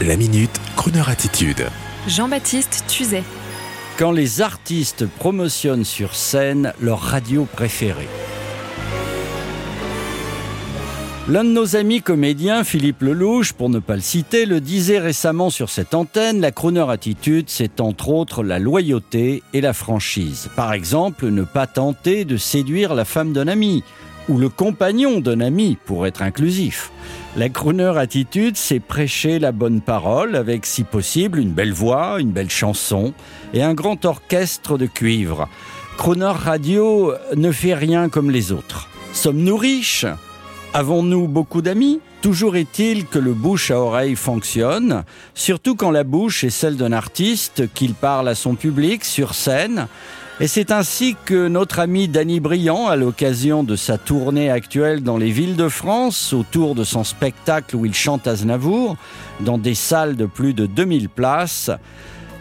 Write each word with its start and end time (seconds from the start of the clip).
La 0.00 0.16
minute, 0.16 0.50
Kroneur 0.74 1.08
attitude. 1.10 1.68
Jean-Baptiste 2.08 2.84
Tuzet. 2.88 3.22
Quand 3.98 4.10
les 4.10 4.40
artistes 4.40 5.06
promotionnent 5.06 5.84
sur 5.84 6.16
scène 6.16 6.72
leur 6.80 7.00
radio 7.00 7.44
préférée. 7.44 8.08
L'un 11.28 11.44
de 11.44 11.50
nos 11.50 11.76
amis 11.76 12.02
comédiens, 12.02 12.64
Philippe 12.64 13.02
Lelouch, 13.02 13.52
pour 13.52 13.68
ne 13.68 13.78
pas 13.78 13.94
le 13.94 14.00
citer, 14.00 14.44
le 14.44 14.60
disait 14.60 14.98
récemment 14.98 15.50
sur 15.50 15.70
cette 15.70 15.94
antenne, 15.94 16.40
la 16.40 16.50
Crooner 16.50 16.86
attitude, 16.90 17.44
c'est 17.48 17.80
entre 17.80 18.08
autres 18.08 18.42
la 18.42 18.58
loyauté 18.58 19.44
et 19.52 19.60
la 19.60 19.72
franchise. 19.72 20.48
Par 20.56 20.72
exemple, 20.72 21.28
ne 21.28 21.44
pas 21.44 21.68
tenter 21.68 22.24
de 22.24 22.36
séduire 22.36 22.96
la 22.96 23.04
femme 23.04 23.32
d'un 23.32 23.46
ami 23.46 23.84
ou 24.28 24.38
le 24.38 24.48
compagnon 24.48 25.20
d'un 25.20 25.40
ami 25.40 25.76
pour 25.84 26.06
être 26.06 26.22
inclusif. 26.22 26.90
La 27.36 27.48
crooner 27.48 27.92
attitude, 27.96 28.56
c'est 28.56 28.80
prêcher 28.80 29.38
la 29.38 29.52
bonne 29.52 29.80
parole 29.80 30.36
avec, 30.36 30.66
si 30.66 30.84
possible, 30.84 31.38
une 31.38 31.52
belle 31.52 31.72
voix, 31.72 32.20
une 32.20 32.30
belle 32.30 32.50
chanson 32.50 33.14
et 33.54 33.62
un 33.62 33.74
grand 33.74 34.04
orchestre 34.04 34.78
de 34.78 34.86
cuivre. 34.86 35.48
Crooner 35.96 36.32
radio 36.34 37.12
ne 37.36 37.50
fait 37.50 37.74
rien 37.74 38.08
comme 38.08 38.30
les 38.30 38.52
autres. 38.52 38.88
Sommes-nous 39.12 39.56
riches? 39.56 40.06
Avons-nous 40.74 41.28
beaucoup 41.28 41.60
d'amis? 41.60 42.00
Toujours 42.22 42.56
est-il 42.56 43.06
que 43.06 43.18
le 43.18 43.34
bouche 43.34 43.70
à 43.70 43.78
oreille 43.78 44.14
fonctionne, 44.14 45.04
surtout 45.34 45.74
quand 45.74 45.90
la 45.90 46.04
bouche 46.04 46.44
est 46.44 46.50
celle 46.50 46.76
d'un 46.76 46.92
artiste, 46.92 47.64
qu'il 47.74 47.94
parle 47.94 48.28
à 48.28 48.34
son 48.34 48.54
public 48.54 49.04
sur 49.04 49.34
scène, 49.34 49.88
et 50.40 50.46
c'est 50.46 50.72
ainsi 50.72 51.14
que 51.24 51.46
notre 51.46 51.78
ami 51.78 52.08
Danny 52.08 52.40
Briand, 52.40 52.88
à 52.88 52.96
l'occasion 52.96 53.62
de 53.62 53.76
sa 53.76 53.98
tournée 53.98 54.50
actuelle 54.50 55.02
dans 55.02 55.16
les 55.16 55.30
villes 55.30 55.56
de 55.56 55.68
France, 55.68 56.32
autour 56.32 56.74
de 56.74 56.84
son 56.84 57.04
spectacle 57.04 57.76
où 57.76 57.86
il 57.86 57.94
chante 57.94 58.26
Aznavour, 58.26 58.96
dans 59.40 59.58
des 59.58 59.74
salles 59.74 60.16
de 60.16 60.26
plus 60.26 60.54
de 60.54 60.66
2000 60.66 61.08
places, 61.08 61.70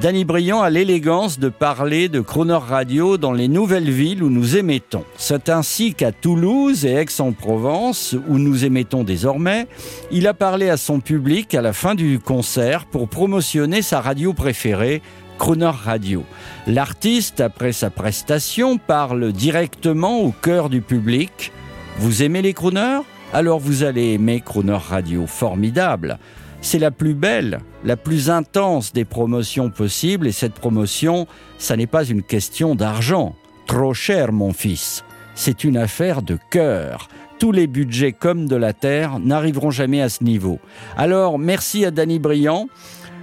Danny 0.00 0.24
Briand 0.24 0.62
a 0.62 0.70
l'élégance 0.70 1.40
de 1.40 1.48
parler 1.48 2.08
de 2.08 2.20
Croner 2.20 2.52
Radio 2.52 3.18
dans 3.18 3.32
les 3.32 3.48
nouvelles 3.48 3.90
villes 3.90 4.22
où 4.22 4.30
nous 4.30 4.56
émettons. 4.56 5.04
C'est 5.16 5.48
ainsi 5.48 5.92
qu'à 5.92 6.12
Toulouse 6.12 6.84
et 6.84 6.92
Aix-en-Provence, 6.92 8.14
où 8.28 8.38
nous 8.38 8.64
émettons 8.64 9.02
désormais, 9.02 9.66
il 10.12 10.28
a 10.28 10.34
parlé 10.34 10.68
à 10.68 10.76
son 10.76 11.00
public 11.00 11.52
à 11.52 11.62
la 11.62 11.72
fin 11.72 11.96
du 11.96 12.20
concert 12.20 12.84
pour 12.84 13.08
promotionner 13.08 13.82
sa 13.82 14.00
radio 14.00 14.34
préférée, 14.34 15.02
Crooner 15.38 15.70
Radio. 15.84 16.24
L'artiste, 16.66 17.40
après 17.40 17.72
sa 17.72 17.90
prestation, 17.90 18.76
parle 18.76 19.32
directement 19.32 20.20
au 20.20 20.32
cœur 20.32 20.68
du 20.68 20.82
public. 20.82 21.52
Vous 21.98 22.22
aimez 22.22 22.42
les 22.42 22.52
crooners? 22.52 23.02
Alors 23.32 23.58
vous 23.58 23.84
allez 23.84 24.14
aimer 24.14 24.40
Crooner 24.40 24.78
Radio. 24.88 25.26
Formidable 25.26 26.18
c'est 26.60 26.78
la 26.78 26.90
plus 26.90 27.14
belle, 27.14 27.60
la 27.84 27.96
plus 27.96 28.30
intense 28.30 28.92
des 28.92 29.04
promotions 29.04 29.70
possibles 29.70 30.26
et 30.26 30.32
cette 30.32 30.54
promotion, 30.54 31.26
ça 31.58 31.76
n'est 31.76 31.86
pas 31.86 32.04
une 32.04 32.22
question 32.22 32.74
d'argent. 32.74 33.36
Trop 33.66 33.94
cher, 33.94 34.32
mon 34.32 34.52
fils. 34.52 35.04
C'est 35.34 35.62
une 35.62 35.76
affaire 35.76 36.22
de 36.22 36.36
cœur. 36.50 37.08
Tous 37.38 37.52
les 37.52 37.68
budgets 37.68 38.12
comme 38.12 38.48
de 38.48 38.56
la 38.56 38.72
terre 38.72 39.20
n'arriveront 39.20 39.70
jamais 39.70 40.02
à 40.02 40.08
ce 40.08 40.24
niveau. 40.24 40.58
Alors, 40.96 41.38
merci 41.38 41.84
à 41.84 41.92
Danny 41.92 42.18
Briand 42.18 42.68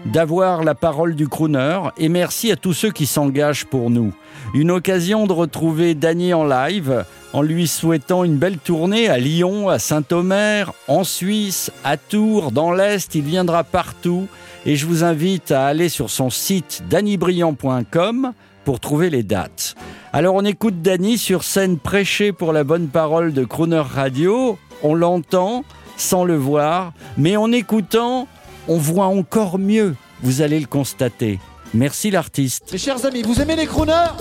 d'avoir 0.05 0.63
la 0.63 0.75
parole 0.75 1.15
du 1.15 1.27
crooner 1.27 1.79
et 1.97 2.09
merci 2.09 2.51
à 2.51 2.55
tous 2.55 2.73
ceux 2.73 2.91
qui 2.91 3.05
s'engagent 3.05 3.65
pour 3.65 3.89
nous. 3.89 4.13
Une 4.53 4.71
occasion 4.71 5.27
de 5.27 5.33
retrouver 5.33 5.95
Danny 5.95 6.33
en 6.33 6.45
live 6.45 7.05
en 7.33 7.41
lui 7.41 7.67
souhaitant 7.67 8.23
une 8.23 8.37
belle 8.37 8.57
tournée 8.57 9.09
à 9.09 9.17
Lyon, 9.17 9.67
à 9.67 9.79
Saint-Omer, 9.79 10.73
en 10.87 11.03
Suisse, 11.03 11.71
à 11.83 11.97
Tours, 11.97 12.51
dans 12.51 12.71
l'Est, 12.71 13.13
il 13.15 13.23
viendra 13.23 13.63
partout 13.63 14.27
et 14.65 14.75
je 14.75 14.85
vous 14.85 15.03
invite 15.03 15.51
à 15.51 15.65
aller 15.65 15.89
sur 15.89 16.09
son 16.09 16.29
site 16.29 16.83
dannybriand.com 16.89 18.31
pour 18.63 18.79
trouver 18.79 19.09
les 19.09 19.23
dates. 19.23 19.75
Alors 20.13 20.35
on 20.35 20.45
écoute 20.45 20.81
Danny 20.81 21.17
sur 21.17 21.43
scène 21.43 21.77
prêcher 21.77 22.31
pour 22.31 22.53
la 22.53 22.63
bonne 22.63 22.87
parole 22.87 23.33
de 23.33 23.43
Crooner 23.43 23.83
Radio, 23.85 24.57
on 24.81 24.95
l'entend 24.95 25.63
sans 25.97 26.25
le 26.25 26.35
voir, 26.35 26.93
mais 27.17 27.35
en 27.37 27.51
écoutant, 27.51 28.27
on 28.67 28.77
voit 28.77 29.05
encore 29.05 29.59
mieux, 29.59 29.95
vous 30.21 30.41
allez 30.41 30.59
le 30.59 30.65
constater. 30.65 31.39
Merci 31.73 32.11
l'artiste. 32.11 32.71
Mes 32.71 32.77
chers 32.77 33.05
amis, 33.05 33.21
vous 33.21 33.41
aimez 33.41 33.55
les 33.55 33.65
crooners? 33.65 34.11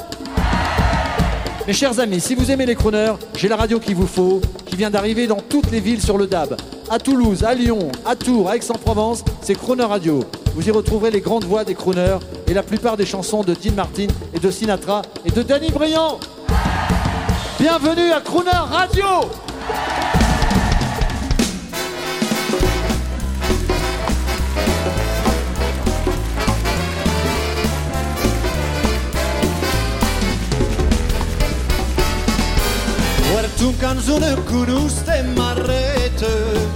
Mes 1.66 1.72
chers 1.72 1.98
amis, 1.98 2.20
si 2.20 2.34
vous 2.34 2.50
aimez 2.50 2.66
les 2.66 2.74
crooners, 2.74 3.14
j'ai 3.36 3.48
la 3.48 3.56
radio 3.56 3.78
qu'il 3.78 3.94
vous 3.94 4.06
faut, 4.06 4.42
qui 4.66 4.76
vient 4.76 4.90
d'arriver 4.90 5.26
dans 5.26 5.40
toutes 5.40 5.70
les 5.70 5.80
villes 5.80 6.02
sur 6.02 6.18
le 6.18 6.26
DAB. 6.26 6.56
À 6.90 6.98
Toulouse, 6.98 7.42
à 7.44 7.54
Lyon, 7.54 7.90
à 8.04 8.14
Tours, 8.16 8.50
à 8.50 8.56
Aix-en-Provence, 8.56 9.24
c'est 9.40 9.54
Crooner 9.54 9.84
Radio. 9.84 10.20
Vous 10.54 10.68
y 10.68 10.70
retrouverez 10.70 11.10
les 11.10 11.20
grandes 11.20 11.44
voix 11.44 11.64
des 11.64 11.74
crooners 11.74 12.18
et 12.46 12.52
la 12.52 12.62
plupart 12.62 12.96
des 12.96 13.06
chansons 13.06 13.42
de 13.42 13.54
Dean 13.54 13.72
Martin 13.74 14.08
et 14.34 14.38
de 14.38 14.50
Sinatra 14.50 15.02
et 15.24 15.30
de 15.30 15.42
Danny 15.42 15.70
Briand. 15.70 16.20
Bienvenue 17.58 18.12
à 18.12 18.20
Crooner 18.20 18.50
Radio 18.50 19.06
Tu 33.56 33.76
canzone 33.76 34.34
con 34.44 34.68
uste 34.68 35.22
marrete 35.34 36.68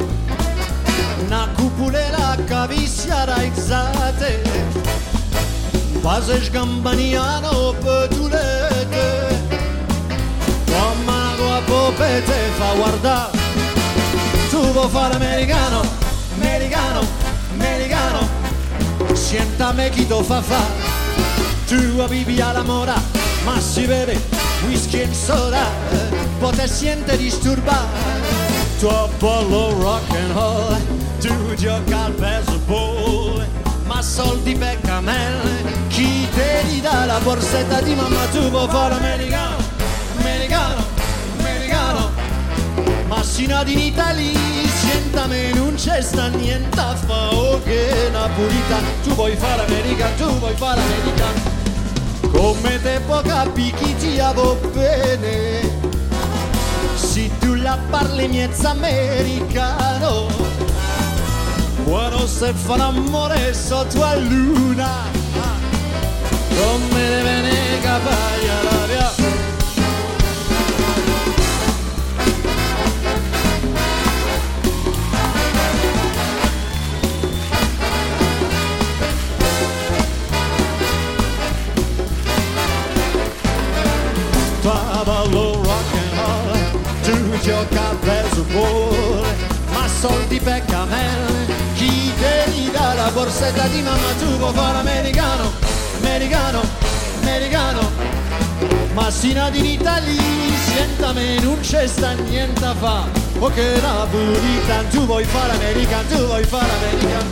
Una 1.26 1.48
cupulela 1.54 2.36
caviccia 2.46 3.24
raizzate 3.24 4.42
Pase 6.00 6.44
sgambaniano 6.44 7.74
petulete 7.82 9.46
Come 10.66 11.02
una 11.06 11.32
tua 11.36 11.62
popete 11.66 12.50
fa 12.56 12.72
guardare 12.74 13.38
Tu 14.50 14.60
vuoi 14.72 14.88
fare 14.88 15.14
americano, 15.14 15.82
americano, 16.36 17.00
americano. 17.52 18.28
Sientame 19.12 19.90
chi 19.90 20.06
to 20.06 20.22
fa 20.22 20.40
fa. 20.40 20.64
Tu 21.66 22.06
vivi 22.06 22.40
alla 22.40 22.62
mora, 22.62 22.94
ma 23.44 23.60
si 23.60 23.84
vede 23.84 24.18
whisky 24.66 25.00
e 25.00 25.08
soda 25.12 26.27
poi 26.38 26.54
te 26.54 26.68
siente 26.68 27.16
disturbare 27.16 28.36
tuo 28.78 29.08
pollo 29.18 29.72
rock 29.80 30.10
and 30.14 30.32
roll. 30.32 30.76
Tu 31.20 31.54
gioca 31.54 32.04
al 32.04 32.12
baseball 32.12 33.44
ma 33.86 34.02
soldi 34.02 34.54
per 34.54 34.78
camelle 34.82 35.64
chi 35.88 36.28
te 36.34 36.62
li 36.68 36.80
dà 36.80 37.06
la 37.06 37.18
borsetta 37.18 37.80
di 37.80 37.94
mamma 37.94 38.24
tu 38.26 38.48
vuoi 38.50 38.68
fare 38.68 38.94
americano 38.94 39.56
americano 40.18 40.84
americano 41.38 42.10
ma 43.08 43.22
sino 43.24 43.56
ad 43.56 43.68
in 43.68 43.78
Italia 43.78 44.38
sientami 44.80 45.52
non 45.54 45.74
c'è 45.74 46.00
sta 46.02 46.28
niente 46.28 46.78
a 46.78 46.94
fa 46.94 47.30
oh 47.34 47.60
che 47.64 48.08
napolitano 48.12 48.88
tu 49.02 49.14
vuoi 49.14 49.34
fare 49.34 49.64
americano 49.64 50.14
tu 50.16 50.38
vuoi 50.38 50.54
fare 50.54 50.80
americano 50.80 51.56
come 52.30 52.80
te 52.82 53.00
può 53.06 53.20
capire 53.22 53.76
chi 53.78 53.96
ti 53.96 54.20
avevo 54.20 54.54
bene 54.72 55.87
si 57.18 57.28
tu 57.40 57.54
la 57.54 57.76
parli 57.90 58.28
miezza 58.28 58.70
americano. 58.70 60.28
Quando 61.84 62.26
se 62.28 62.52
fa 62.52 62.76
l'amore 62.76 63.52
sotto 63.54 64.04
a 64.04 64.14
luna. 64.14 64.90
Come 66.48 67.08
deve 67.14 67.40
ne 67.40 67.80
capaglia 67.82 68.62
la 68.62 68.86
via 68.86 69.10
Cavallo 84.62 85.47
soldi 90.38 90.40
per 90.40 90.64
camelle 90.64 91.46
chi 91.74 92.12
te 92.18 92.50
li 92.50 92.70
dà 92.70 92.94
la 92.94 93.10
borsetta 93.10 93.66
di 93.68 93.82
mamma 93.82 94.12
tu 94.18 94.26
vuoi 94.38 94.52
fare 94.52 94.78
americano 94.78 95.52
americano. 95.98 96.86
Americano 97.20 97.90
ma 98.94 99.10
sino 99.10 99.48
in 99.52 99.64
Italia 99.64 100.22
sientami 100.66 101.40
non 101.40 101.60
c'è 101.60 101.86
sta 101.86 102.12
niente 102.12 102.64
a 102.64 102.74
fa. 102.74 103.06
O 103.40 103.48
che 103.50 103.78
napolitan 103.80 104.88
tu 104.88 105.04
vuoi 105.06 105.24
fare 105.24 105.52
americano 105.52 106.08
tu 106.08 106.26
vuoi 106.26 106.44
fare 106.44 106.70
americano 106.80 107.28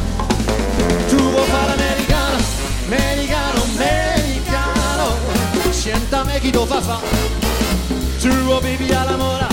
tu 1.08 1.16
vuoi 1.16 1.46
fare 1.46 1.72
americano 1.72 2.36
americano. 2.86 3.62
Americano 3.76 5.16
sientami 5.70 6.38
chi 6.40 6.52
lo 6.52 6.66
fa 6.66 6.80
fa. 6.80 7.00
Tu 8.20 8.60
vivi 8.60 8.92
alla 8.92 9.16
mora 9.16 9.46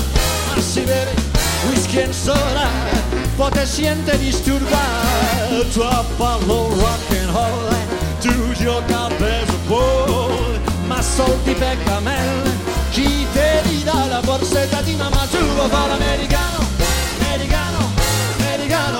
si 0.59 0.81
bebe 0.81 1.23
whisky 1.69 1.99
en 1.99 2.13
soda, 2.13 2.67
poi 3.35 3.51
te 3.51 3.65
siente 3.65 4.17
disturbare. 4.17 5.23
toi 5.73 6.05
parlo 6.17 6.69
rock 6.69 7.11
and 7.11 7.29
roll 7.31 7.75
Tu 8.19 8.53
gioca 8.53 9.05
a 9.05 9.09
baseball 9.17 10.59
Ma 10.87 11.01
soldi 11.01 11.53
per 11.53 11.77
camel 11.83 12.51
Ci 12.91 13.27
te 13.33 13.61
dalla 13.83 14.19
borsetta 14.21 14.81
di 14.81 14.95
mamma 14.95 15.27
Tu 15.29 15.37
vuoi 15.37 15.69
fare 15.69 15.89
l'americano 15.89 16.65
Americano, 17.19 17.91
americano 18.39 18.97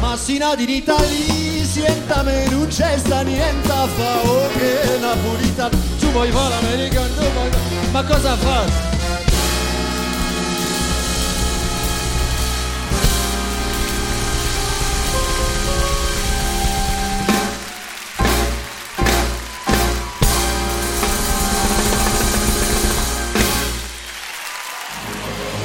Ma 0.00 0.16
si 0.16 0.38
nati 0.38 0.62
in 0.62 0.70
Italia 0.70 1.64
Sienta 1.64 2.22
me 2.22 2.46
non 2.50 2.68
c'è 2.68 2.96
sta 2.98 3.22
niente 3.22 3.68
fa. 3.68 4.20
Oh 4.22 4.48
che 4.56 4.98
napolitano 5.00 5.76
Tu 5.98 6.06
vuoi 6.10 6.30
fare 6.30 6.54
l'americano 6.54 7.10
Ma 7.90 8.04
cosa 8.04 8.36
fai? 8.36 8.93